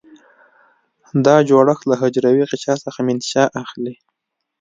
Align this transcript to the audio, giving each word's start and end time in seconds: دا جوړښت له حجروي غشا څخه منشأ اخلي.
دا 1.25 1.35
جوړښت 1.49 1.83
له 1.87 1.95
حجروي 2.01 2.43
غشا 2.49 2.75
څخه 2.85 2.99
منشأ 3.07 3.43
اخلي. 3.63 3.93